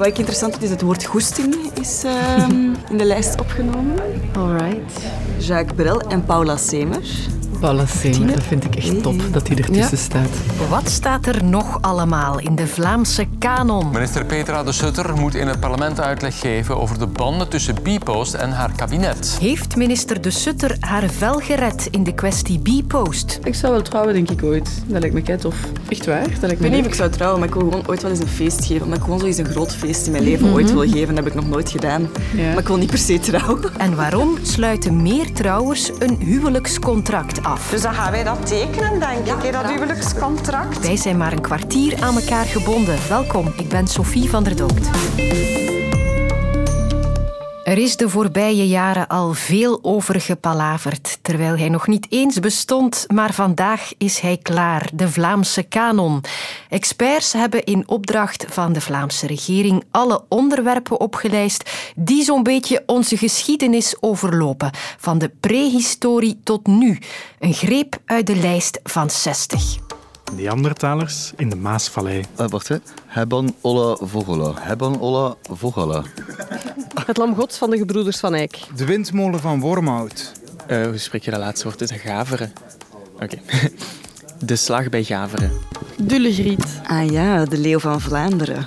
[0.00, 3.96] Wat ik interessant vind is het woord goesting is ehm, in de lijst opgenomen.
[4.36, 4.92] Alright.
[5.38, 7.02] Jacques Brel en Paula Semer.
[7.86, 10.28] Semer, dat vind ik echt top dat hij ertussen staat.
[10.68, 13.90] Wat staat er nog allemaal in de Vlaamse kanon?
[13.90, 18.34] Minister Petra de Sutter moet in het parlement uitleg geven over de banden tussen Bpost
[18.34, 19.36] en haar kabinet.
[19.40, 23.38] Heeft minister de Sutter haar vel gered in de kwestie Bpost?
[23.42, 24.82] Ik zou wel trouwen, denk ik ooit.
[24.86, 25.56] Dat lijkt me kei tof.
[25.88, 26.22] Echt waar?
[26.22, 28.10] Dat lijkt Ik weet niet of ik zou trouwen, maar ik wil gewoon ooit wel
[28.10, 28.82] eens een feest geven.
[28.82, 31.14] Omdat ik gewoon zo eens een groot feest in mijn leven ooit wil geven.
[31.14, 32.08] Dat heb ik nog nooit gedaan.
[32.36, 32.48] Ja.
[32.48, 33.78] Maar ik wil niet per se trouwen.
[33.78, 37.49] En waarom sluiten meer trouwers een huwelijkscontract af?
[37.70, 40.80] Dus dan gaan wij dat tekenen, denk ik, hè, dat huwelijkscontract.
[40.80, 42.98] Wij zijn maar een kwartier aan elkaar gebonden.
[43.08, 44.88] Welkom, ik ben Sophie van der Dokt.
[47.70, 53.04] Er is de voorbije jaren al veel over gepalaverd, terwijl hij nog niet eens bestond,
[53.08, 56.20] maar vandaag is hij klaar, de Vlaamse kanon.
[56.68, 63.16] Experts hebben in opdracht van de Vlaamse regering alle onderwerpen opgelijst die zo'n beetje onze
[63.16, 66.98] geschiedenis overlopen, van de prehistorie tot nu.
[67.38, 69.99] Een greep uit de lijst van 60.
[70.36, 72.24] Neandertalers in de Maasvallei.
[72.40, 72.76] Uh, wacht, hè.
[73.06, 74.52] Hebban Olla Vogola.
[74.58, 76.02] Hebban Olla Vogola.
[77.06, 78.58] Het lam gods van de gebroeders van Eyck.
[78.76, 80.32] De windmolen van Wormhout.
[80.66, 81.92] Eh, hoe spreek je dat laatste woord?
[81.92, 82.52] Gaveren.
[83.20, 83.38] Oké.
[84.44, 85.50] De slag bij Gaveren.
[86.02, 86.80] Dullegriet.
[86.86, 88.64] Ah ja, de leeuw van Vlaanderen.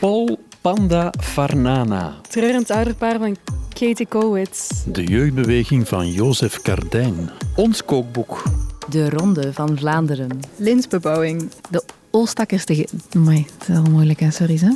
[0.00, 2.14] Paul Panda Farnana.
[2.28, 3.36] Treurend ouderpaar van
[3.68, 4.70] Katie Kowitz.
[4.84, 7.30] De jeugdbeweging van Jozef Kardijn.
[7.54, 8.42] Ons kookboek.
[8.88, 10.40] De Ronde van Vlaanderen.
[10.56, 11.50] Lintbebouwing.
[11.70, 12.74] De Oostakkerste...
[12.74, 12.88] Ge...
[13.14, 14.30] Amai, het is wel moeilijk, hè?
[14.30, 14.70] Sorry, hè?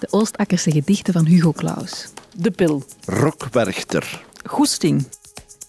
[0.00, 2.08] De Oostakkerste gedichten van Hugo Claus.
[2.36, 2.84] De pil.
[3.06, 4.24] Rokwerchter.
[4.44, 5.06] Goesting.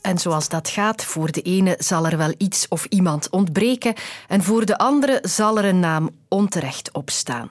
[0.01, 3.93] En zoals dat gaat, voor de ene zal er wel iets of iemand ontbreken
[4.27, 7.49] en voor de andere zal er een naam onterecht opstaan.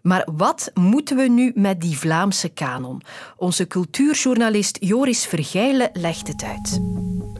[0.00, 3.02] Maar wat moeten we nu met die Vlaamse kanon?
[3.36, 6.80] Onze cultuurjournalist Joris Vergeilen legt het uit.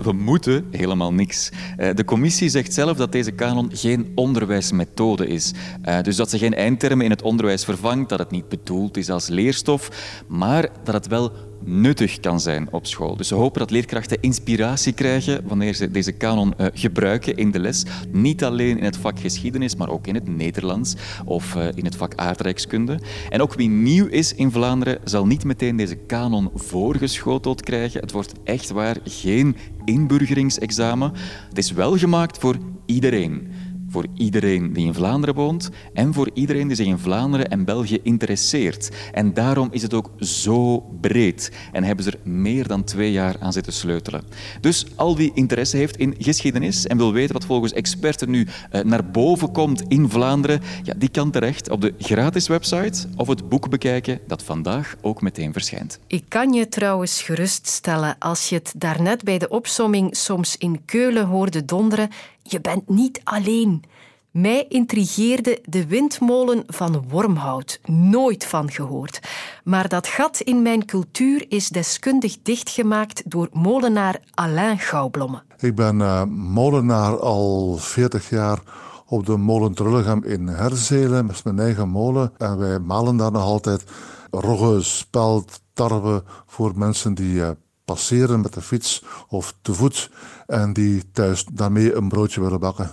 [0.02, 1.50] We moeten helemaal niks.
[1.76, 5.52] Eh, De commissie zegt zelf dat deze kanon geen onderwijsmethode is.
[5.82, 9.10] Eh, Dus dat ze geen eindtermen in het onderwijs vervangt, dat het niet bedoeld is
[9.10, 9.88] als leerstof,
[10.28, 11.32] maar dat het wel
[11.64, 13.16] nuttig kan zijn op school.
[13.16, 17.58] Dus we hopen dat leerkrachten inspiratie krijgen wanneer ze deze kanon eh, gebruiken in de
[17.58, 17.84] les.
[18.12, 21.96] Niet alleen in het vak geschiedenis, maar ook in het Nederlands of eh, in het
[21.96, 22.98] vak aardrijkskunde.
[23.28, 28.00] En ook wie nieuw is in Vlaanderen zal niet meteen deze kanon voorgeschoteld krijgen.
[28.00, 31.12] Het wordt echt waar geen inburgeringsexamen.
[31.48, 33.50] Het is wel gemaakt voor iedereen.
[33.90, 37.98] Voor iedereen die in Vlaanderen woont en voor iedereen die zich in Vlaanderen en België
[38.02, 38.90] interesseert.
[39.12, 43.36] En daarom is het ook zo breed en hebben ze er meer dan twee jaar
[43.40, 44.22] aan zitten sleutelen.
[44.60, 48.84] Dus al wie interesse heeft in geschiedenis en wil weten wat volgens experten nu eh,
[48.84, 53.48] naar boven komt in Vlaanderen, ja, die kan terecht op de gratis website of het
[53.48, 55.98] boek bekijken dat vandaag ook meteen verschijnt.
[56.06, 61.26] Ik kan je trouwens geruststellen als je het daarnet bij de opsomming soms in Keulen
[61.26, 62.08] hoorde donderen.
[62.50, 63.82] Je bent niet alleen.
[64.30, 67.80] Mij intrigeerde de windmolen van Wormhout.
[67.86, 69.20] Nooit van gehoord.
[69.64, 75.42] Maar dat gat in mijn cultuur is deskundig dichtgemaakt door molenaar Alain Gouwblomme.
[75.58, 78.58] Ik ben eh, molenaar al 40 jaar
[79.06, 81.26] op de molen Trullegem in Herzelen.
[81.26, 82.32] Dat is mijn eigen molen.
[82.38, 83.84] En wij malen daar nog altijd
[84.30, 87.50] rogge, speld, tarwe voor mensen die eh,
[87.88, 90.10] passeren met de fiets of te voet
[90.46, 92.90] en die thuis daarmee een broodje willen bakken.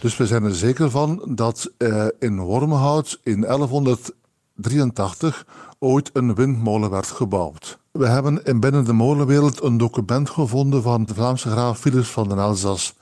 [0.00, 5.46] Dus we zijn er zeker van dat eh, in Wormhout in 1183
[5.78, 7.78] ooit een windmolen werd gebouwd.
[7.92, 12.28] We hebben in binnen de molenwereld een document gevonden van de Vlaamse graaf Philips van
[12.28, 12.94] den Elzas.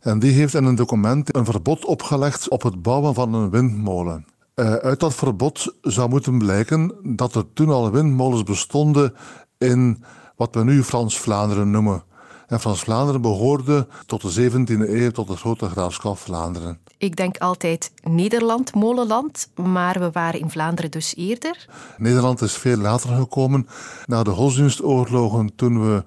[0.00, 4.26] En die heeft in een document een verbod opgelegd op het bouwen van een windmolen.
[4.58, 9.14] Eh, uit dat verbod zou moeten blijken dat er toen al windmolens bestonden
[9.58, 10.04] in
[10.36, 12.02] wat we nu Frans-Vlaanderen noemen.
[12.46, 16.78] En Frans-Vlaanderen behoorde tot de 17e eeuw tot het grote graafschap Vlaanderen.
[16.98, 21.68] Ik denk altijd Nederland, molenland, maar we waren in Vlaanderen dus eerder.
[21.96, 23.66] Nederland is veel later gekomen,
[24.06, 26.04] na de godsdienstoorlogen, toen we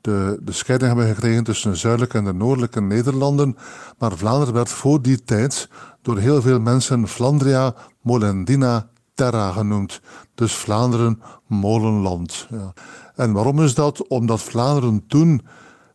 [0.00, 3.56] de, de scheiding hebben gekregen tussen de zuidelijke en de noordelijke Nederlanden.
[3.98, 5.68] Maar Vlaanderen werd voor die tijd
[6.02, 8.88] door heel veel mensen Flandria Molendina
[9.20, 10.00] Terra genoemd.
[10.34, 12.46] Dus Vlaanderen molenland.
[12.50, 12.72] Ja.
[13.14, 14.06] En waarom is dat?
[14.06, 15.46] Omdat Vlaanderen toen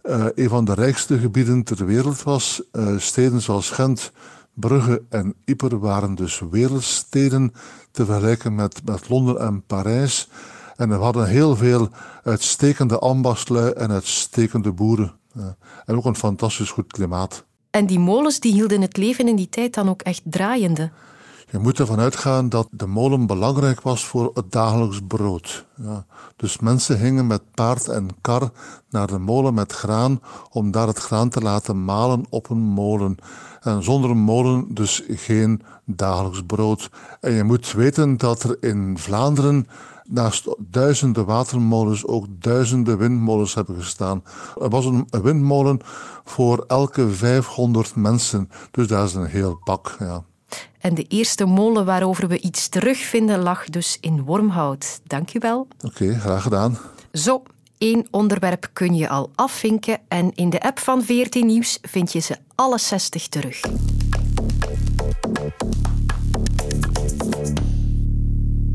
[0.03, 2.61] uh, een van de rijkste gebieden ter wereld was.
[2.71, 4.11] Uh, steden zoals Gent,
[4.53, 7.53] Brugge en Yper waren dus wereldsteden
[7.91, 10.29] te vergelijken met, met Londen en Parijs.
[10.75, 11.89] En we hadden heel veel
[12.23, 15.13] uitstekende ambachtlui en uitstekende boeren.
[15.85, 17.45] En ook een fantastisch goed klimaat.
[17.69, 20.91] En die molens die hielden het leven in die tijd dan ook echt draaiende?
[21.55, 25.65] Je moet ervan uitgaan dat de molen belangrijk was voor het dagelijks brood.
[25.75, 26.05] Ja.
[26.35, 28.51] Dus mensen gingen met paard en kar
[28.89, 30.21] naar de molen met graan
[30.51, 33.17] om daar het graan te laten malen op een molen.
[33.61, 36.89] En zonder een molen dus geen dagelijks brood.
[37.19, 39.67] En je moet weten dat er in Vlaanderen
[40.03, 44.23] naast duizenden watermolens ook duizenden windmolens hebben gestaan.
[44.61, 45.79] Er was een windmolen
[46.23, 48.49] voor elke 500 mensen.
[48.71, 49.95] Dus dat is een heel pak.
[49.99, 50.23] Ja.
[50.79, 54.99] En de eerste molen waarover we iets terugvinden lag dus in Wormhout.
[55.03, 55.67] Dank u wel.
[55.81, 56.77] Oké, graag gedaan.
[57.11, 57.43] Zo,
[57.77, 62.19] één onderwerp kun je al afvinken en in de app van VRT Nieuws vind je
[62.19, 63.61] ze alle 60 terug.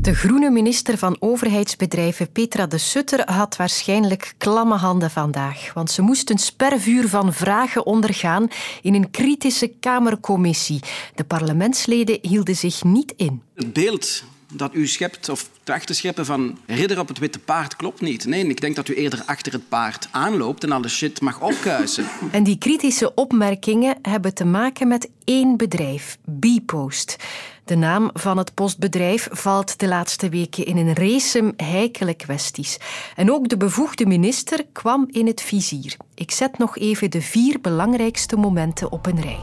[0.01, 6.01] De groene minister van Overheidsbedrijven Petra de Sutter had waarschijnlijk klamme handen vandaag, want ze
[6.01, 8.47] moest een spervuur van vragen ondergaan
[8.81, 10.79] in een kritische Kamercommissie.
[11.15, 13.41] De parlementsleden hielden zich niet in.
[13.55, 17.75] Het beeld dat u schept of tracht te scheppen van ridder op het witte paard
[17.75, 18.25] klopt niet.
[18.25, 22.05] Nee, ik denk dat u eerder achter het paard aanloopt en alle shit mag opkuisen.
[22.31, 27.15] En die kritische opmerkingen hebben te maken met één bedrijf, Bpost.
[27.65, 32.77] De naam van het postbedrijf valt de laatste weken in een race heikele kwesties.
[33.15, 35.95] En ook de bevoegde minister kwam in het vizier.
[36.15, 39.39] Ik zet nog even de vier belangrijkste momenten op een rij.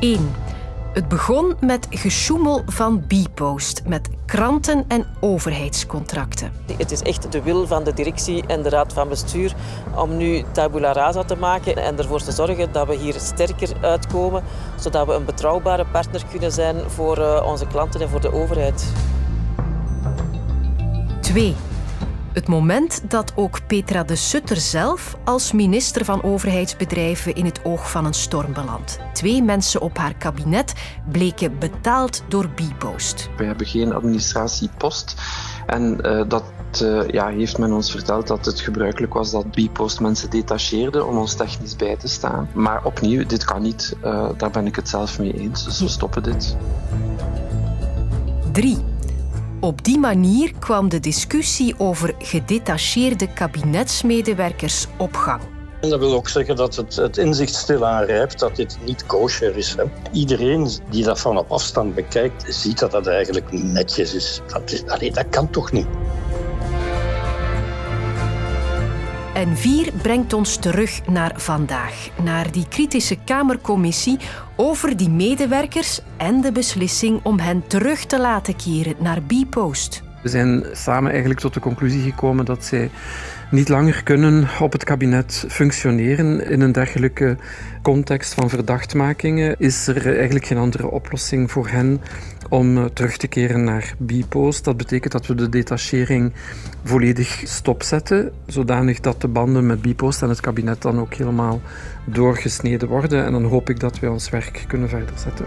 [0.00, 0.49] 1.
[0.92, 6.52] Het begon met gesjoemel van Bpost, met kranten en overheidscontracten.
[6.76, 9.54] Het is echt de wil van de directie en de raad van bestuur
[9.94, 14.42] om nu tabula rasa te maken en ervoor te zorgen dat we hier sterker uitkomen,
[14.76, 18.92] zodat we een betrouwbare partner kunnen zijn voor eh, onze klanten en voor de overheid.
[21.20, 21.56] 2.
[22.32, 27.90] Het moment dat ook Petra de Sutter zelf als minister van Overheidsbedrijven in het oog
[27.90, 28.98] van een storm belandt.
[29.12, 30.72] Twee mensen op haar kabinet
[31.10, 33.28] bleken betaald door Bpost.
[33.36, 35.14] We hebben geen administratiepost
[35.66, 36.44] en uh, dat
[36.82, 41.16] uh, ja, heeft men ons verteld dat het gebruikelijk was dat Bpost mensen detacheerde om
[41.16, 42.48] ons technisch bij te staan.
[42.54, 43.96] Maar opnieuw, dit kan niet.
[44.04, 46.56] Uh, daar ben ik het zelf mee eens, dus we stoppen dit.
[48.52, 48.89] 3.
[49.60, 55.40] Op die manier kwam de discussie over gedetacheerde kabinetsmedewerkers op gang.
[55.80, 59.56] En dat wil ook zeggen dat het, het inzicht stilaan rijpt dat dit niet kosher
[59.56, 59.74] is.
[59.76, 59.84] Hè.
[60.12, 64.40] Iedereen die dat van op afstand bekijkt, ziet dat dat eigenlijk niet netjes is.
[64.46, 65.86] Dat, is, allee, dat kan toch niet?
[69.34, 74.18] En 4 brengt ons terug naar vandaag, naar die kritische Kamercommissie
[74.60, 80.02] over die medewerkers en de beslissing om hen terug te laten keren naar Bpost.
[80.22, 82.90] We zijn samen eigenlijk tot de conclusie gekomen dat zij
[83.50, 86.46] niet langer kunnen op het kabinet functioneren.
[86.50, 87.36] In een dergelijke
[87.82, 92.00] context van verdachtmakingen is er eigenlijk geen andere oplossing voor hen
[92.50, 94.64] om eh, terug te keren naar Bpost.
[94.64, 96.32] Dat betekent dat we de detachering
[96.84, 101.60] volledig stopzetten, zodanig dat de banden met Bpost en het kabinet dan ook helemaal
[102.04, 103.24] doorgesneden worden.
[103.24, 105.46] En dan hoop ik dat wij ons werk kunnen verder zetten.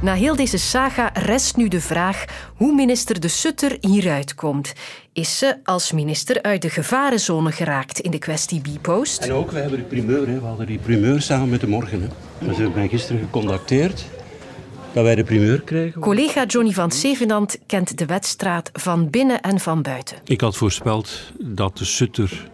[0.00, 2.24] Na heel deze saga rest nu de vraag
[2.56, 4.72] hoe minister De Sutter hieruit komt.
[5.12, 9.22] Is ze als minister uit de gevarenzone geraakt in de kwestie Bpost?
[9.22, 10.26] En ook, we hebben de primeur.
[10.26, 10.40] Hè.
[10.40, 12.00] We hadden die primeur samen met de morgen.
[12.00, 12.08] Hè.
[12.46, 14.04] Dus ze hebben mij gisteren gecontacteerd
[14.92, 16.00] dat wij de primeur krijgen.
[16.00, 20.16] Collega Johnny van Zevenand kent de wedstraat van binnen en van buiten.
[20.24, 22.50] Ik had voorspeld dat de Sutter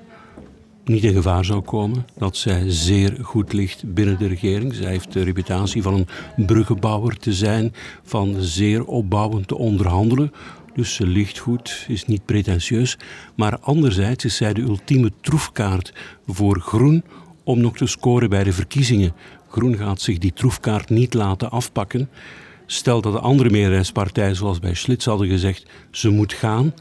[0.85, 2.07] niet in gevaar zou komen.
[2.16, 4.75] Dat zij zeer goed ligt binnen de regering.
[4.75, 10.33] Zij heeft de reputatie van een bruggenbouwer te zijn, van zeer opbouwend te onderhandelen.
[10.75, 12.99] Dus ze ligt goed, is niet pretentieus.
[13.35, 15.92] Maar anderzijds is zij de ultieme troefkaart
[16.26, 17.04] voor Groen
[17.45, 19.12] om nog te scoren bij de verkiezingen.
[19.49, 22.09] Groen gaat zich die troefkaart niet laten afpakken.
[22.67, 26.75] Stel dat de andere meerderheidspartijen, zoals bij Schlitz, hadden gezegd ze moet gaan,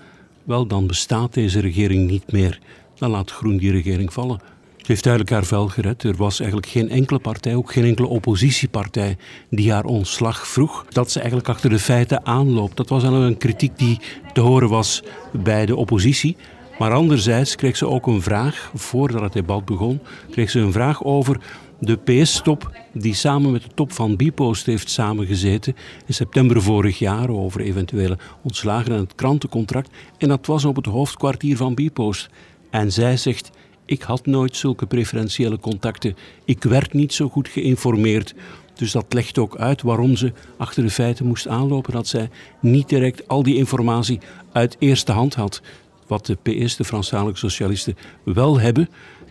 [0.44, 2.60] wel dan bestaat deze regering niet meer.
[2.96, 4.40] Dan laat Groen die regering vallen.
[4.78, 6.04] Ze heeft duidelijk haar vel gered.
[6.04, 9.18] Er was eigenlijk geen enkele partij, ook geen enkele oppositiepartij,
[9.50, 10.86] die haar ontslag vroeg.
[10.90, 12.78] Dat ze eigenlijk achter de feiten aanloopt.
[12.78, 14.00] Dat was een kritiek die
[14.34, 16.38] te horen was bij de oppositie.
[16.80, 20.00] Maar anderzijds kreeg ze ook een vraag, voordat het debat begon,
[20.32, 21.40] kreeg ze een vraag over
[21.80, 27.30] de PS-top, die samen met de top van Bipost heeft samengezeten in september vorig jaar
[27.30, 29.90] over eventuele ontslagen en het krantencontract.
[30.18, 32.30] En dat was op het hoofdkwartier van Bipost.
[32.70, 33.50] En zij zegt:
[33.86, 36.16] Ik had nooit zulke preferentiële contacten.
[36.46, 38.36] Ik werd niet zo goed geïnformeerd.
[38.74, 41.94] Dus dat legt ook uit waarom ze achter de feiten moest aanlopen.
[41.94, 42.30] Dat zij
[42.60, 44.20] niet direct al die informatie
[44.52, 45.62] uit eerste hand had.
[46.08, 48.90] Wat de PS, de Franstalige socialisten, wel hebben.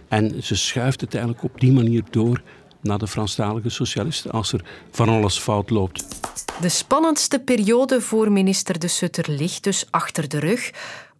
[0.09, 2.43] En ze schuift het eigenlijk op die manier door
[2.81, 6.07] naar de Franstalige socialisten als er van alles fout loopt.
[6.61, 10.71] De spannendste periode voor minister De Sutter ligt dus achter de rug.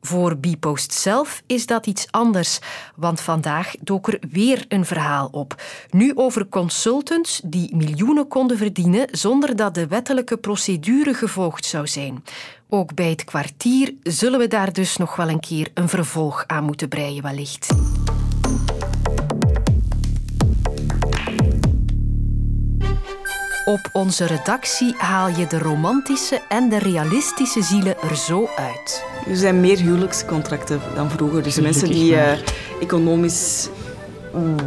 [0.01, 2.59] Voor Bpost zelf is dat iets anders,
[2.97, 5.63] want vandaag dook er weer een verhaal op.
[5.91, 12.25] Nu over consultants die miljoenen konden verdienen zonder dat de wettelijke procedure gevolgd zou zijn.
[12.69, 16.65] Ook bij het kwartier zullen we daar dus nog wel een keer een vervolg aan
[16.65, 17.75] moeten breien, wellicht.
[23.67, 29.05] Op onze redactie haal je de romantische en de realistische zielen er zo uit.
[29.29, 31.43] Er zijn meer huwelijkscontracten dan vroeger.
[31.43, 32.33] Dus de mensen die uh,
[32.81, 33.69] economisch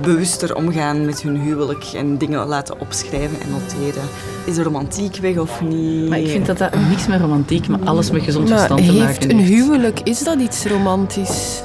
[0.01, 4.03] bewuster omgaan met hun huwelijk en dingen laten opschrijven en noteren.
[4.45, 6.09] Is de romantiek weg of niet?
[6.09, 9.05] Maar ik vind dat dat niks met romantiek, maar alles met gezond verstand te maken
[9.05, 9.29] heeft.
[9.29, 11.61] een huwelijk, is dat iets romantisch?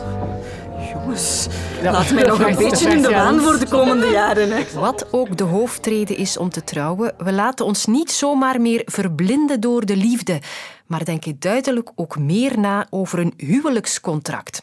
[0.92, 1.46] Jongens,
[1.84, 4.50] ja, laat mij nog een beetje in de waan voor de komende jaren.
[4.50, 4.64] Hè.
[4.74, 9.60] Wat ook de hoofdreden is om te trouwen, we laten ons niet zomaar meer verblinden
[9.60, 10.40] door de liefde,
[10.86, 14.62] maar denken duidelijk ook meer na over een huwelijkscontract.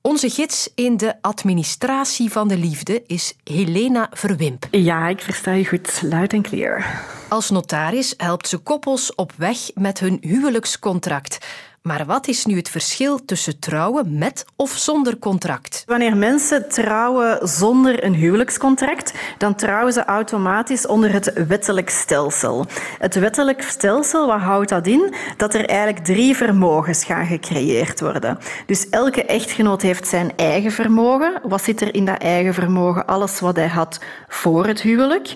[0.00, 4.66] Onze gids in de administratie van de liefde is Helena Verwimp.
[4.70, 7.04] Ja, ik versta je goed, luid en clear.
[7.28, 11.38] Als notaris helpt ze koppels op weg met hun huwelijkscontract.
[11.86, 15.82] Maar wat is nu het verschil tussen trouwen met of zonder contract?
[15.86, 22.66] Wanneer mensen trouwen zonder een huwelijkscontract, dan trouwen ze automatisch onder het wettelijk stelsel.
[22.98, 25.14] Het wettelijk stelsel, wat houdt dat in?
[25.36, 28.38] Dat er eigenlijk drie vermogens gaan gecreëerd worden.
[28.66, 31.40] Dus elke echtgenoot heeft zijn eigen vermogen.
[31.42, 33.06] Wat zit er in dat eigen vermogen?
[33.06, 35.34] Alles wat hij had voor het huwelijk.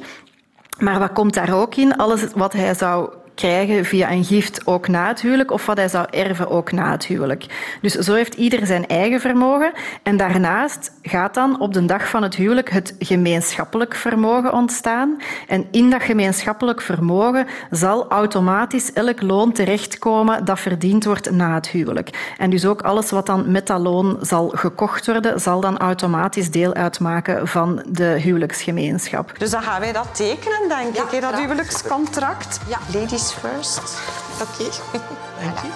[0.79, 1.97] Maar wat komt daar ook in?
[1.97, 5.89] Alles wat hij zou krijgen via een gift ook na het huwelijk of wat hij
[5.89, 7.47] zou erven ook na het huwelijk.
[7.83, 9.73] Dus zo heeft ieder zijn eigen vermogen.
[10.03, 15.17] En daarnaast gaat dan op de dag van het huwelijk het gemeenschappelijk vermogen ontstaan.
[15.49, 21.69] En in dat gemeenschappelijk vermogen zal automatisch elk loon terechtkomen dat verdiend wordt na het
[21.69, 22.35] huwelijk.
[22.39, 26.51] En dus ook alles wat dan met dat loon zal gekocht worden, zal dan automatisch
[26.51, 29.33] deel uitmaken van de huwelijksgemeenschap.
[29.39, 32.61] Dus dan gaan wij dat tekenen, denk ik, dat huwelijkscontract.
[32.69, 34.30] Ja, ladies first.
[34.41, 34.71] Oké.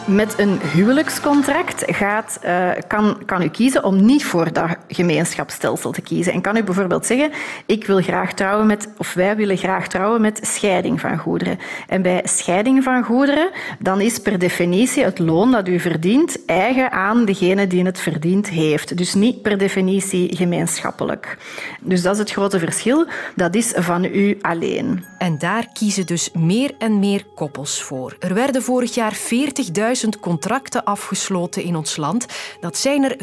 [0.06, 6.00] Met een huwelijkscontract gaat, uh, kan, kan u kiezen om niet voor dat gemeenschapsstelsel te
[6.00, 6.32] kiezen.
[6.32, 7.30] En kan u bijvoorbeeld zeggen,
[7.66, 11.58] ik wil graag trouwen met, of wij willen graag trouwen met scheiding van goederen.
[11.88, 16.90] En bij scheiding van goederen, dan is per definitie het loon dat u verdient eigen
[16.90, 18.96] aan degene die het verdiend heeft.
[18.96, 21.36] Dus niet per definitie gemeenschappelijk.
[21.80, 23.06] Dus dat is het grote verschil.
[23.34, 25.04] Dat is van u alleen.
[25.18, 28.16] En daar kiezen dus meer en meer koppels voor.
[28.18, 32.26] Er werden vorig jaar 40.000 contracten afgesloten in ons land.
[32.60, 33.16] Dat zijn er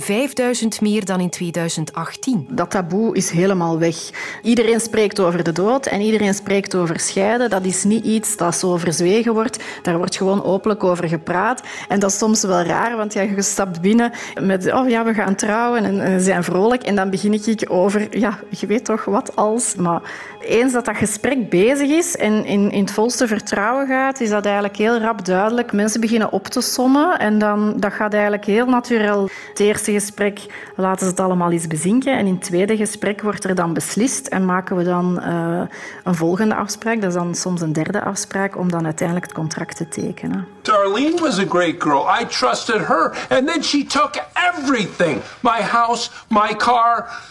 [0.61, 2.47] 5.000 meer dan in 2018.
[2.49, 3.95] Dat taboe is helemaal weg.
[4.41, 7.49] Iedereen spreekt over de dood en iedereen spreekt over scheiden.
[7.49, 9.63] Dat is niet iets dat zo verzwegen wordt.
[9.83, 11.61] Daar wordt gewoon openlijk over gepraat.
[11.87, 14.11] En dat is soms wel raar, want ja, je stapt binnen
[14.41, 16.83] met oh ja, we gaan trouwen en, zijn vrolijk.
[16.83, 19.75] En dan begin ik over, ja, je weet toch wat als.
[19.75, 20.01] Maar
[20.39, 24.45] eens dat dat gesprek bezig is en in, in het volste vertrouwen gaat, is dat
[24.45, 25.71] eigenlijk heel duidelijk.
[25.71, 29.33] Mensen beginnen op te sommen en dan, dat gaat eigenlijk heel natuurlijk.
[29.49, 33.43] Het eerste gesprek laten ze het allemaal eens bezinken en in het tweede gesprek wordt
[33.43, 35.61] er dan beslist en maken we dan uh,
[36.03, 37.01] een volgende afspraak.
[37.01, 40.47] Dat is dan soms een derde afspraak om dan uiteindelijk het contract te tekenen.
[40.61, 42.07] Darlene was a great girl.
[42.21, 44.11] I trusted her and then she took
[44.53, 45.21] everything.
[45.39, 47.21] My house, my car,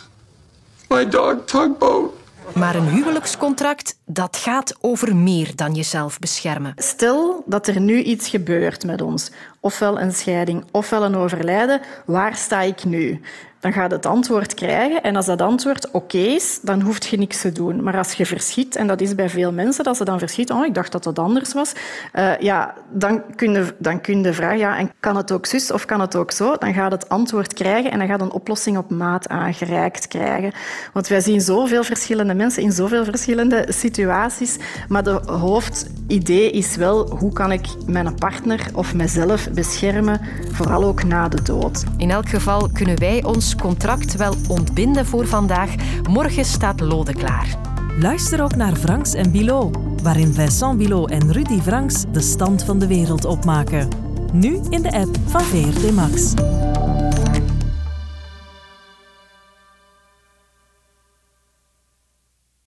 [0.88, 2.19] my dog tugboat.
[2.54, 6.72] Maar een huwelijkscontract, dat gaat over meer dan jezelf beschermen.
[6.76, 9.30] Stel dat er nu iets gebeurt met ons.
[9.60, 11.80] Ofwel een scheiding, ofwel een overlijden.
[12.06, 13.20] Waar sta ik nu?
[13.60, 15.02] Dan gaat het antwoord krijgen.
[15.02, 17.82] En als dat antwoord oké is, dan hoef je niks te doen.
[17.82, 20.66] Maar als je verschiet, en dat is bij veel mensen, dat ze dan verschieten, oh,
[20.66, 21.72] ik dacht dat het anders was,
[22.14, 25.72] uh, ja, dan kun, je, dan kun je vragen, ja, en kan het ook zus
[25.72, 26.56] of kan het ook zo?
[26.56, 30.52] Dan gaat het antwoord krijgen en dan gaat een oplossing op maat aangereikt krijgen.
[30.92, 34.56] Want wij zien zoveel verschillende mensen in zoveel verschillende situaties,
[34.88, 40.20] maar de hoofdidee is wel, hoe kan ik mijn partner of mezelf beschermen,
[40.52, 41.84] vooral ook na de dood.
[41.96, 45.74] In elk geval kunnen wij ons contract wel ontbinden voor vandaag.
[46.08, 47.58] Morgen staat Lode klaar.
[47.98, 52.78] Luister ook naar Franks en Bilot, waarin Vincent Bilot en Rudy Franks de stand van
[52.78, 53.88] de wereld opmaken.
[54.32, 56.34] Nu in de app van VRT Max.